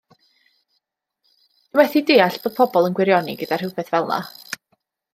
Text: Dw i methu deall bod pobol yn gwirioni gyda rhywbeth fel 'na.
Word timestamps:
Dw 1.75 1.79
i 1.79 1.81
methu 1.81 2.03
deall 2.09 2.41
bod 2.47 2.57
pobol 2.59 2.91
yn 2.91 2.99
gwirioni 3.01 3.39
gyda 3.43 3.61
rhywbeth 3.63 3.93
fel 3.97 4.13
'na. 4.15 4.23